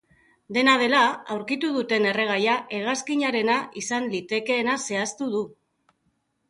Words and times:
Dena 0.55 0.71
dela, 0.83 1.01
aurkitu 1.35 1.69
duten 1.75 2.07
erregaia 2.13 2.57
hegazkinarena 2.79 3.59
izan 3.83 4.09
litekeena 4.17 4.81
zehaztu 4.89 5.31
du. 5.37 5.49